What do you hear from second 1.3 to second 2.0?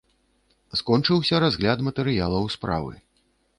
разгляд